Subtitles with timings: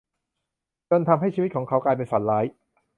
[0.89, 2.45] จนทำให้ชีวิตของเขากลายเป็นฝันร้าย